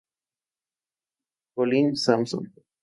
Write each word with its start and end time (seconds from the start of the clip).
Colin 1.53 1.95
Sampson. 1.95 2.51